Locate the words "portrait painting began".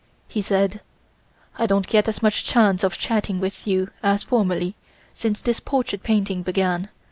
5.59-6.89